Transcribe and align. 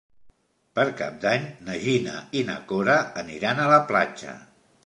Per 0.79 0.85
Cap 1.01 1.19
d'Any 1.25 1.45
na 1.69 1.77
Gina 1.85 2.17
i 2.39 2.43
na 2.49 2.57
Cora 2.73 2.99
aniran 3.25 3.63
a 3.67 3.73
la 3.77 3.81
platja. 3.93 4.39